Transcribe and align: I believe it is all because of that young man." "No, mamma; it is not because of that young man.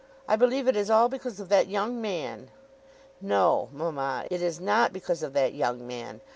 I 0.27 0.35
believe 0.35 0.67
it 0.67 0.75
is 0.75 0.89
all 0.89 1.09
because 1.09 1.39
of 1.39 1.49
that 1.49 1.67
young 1.67 2.01
man." 2.01 2.49
"No, 3.21 3.69
mamma; 3.71 4.25
it 4.31 4.41
is 4.41 4.59
not 4.59 4.91
because 4.91 5.21
of 5.21 5.33
that 5.33 5.53
young 5.53 5.85
man. 5.85 6.21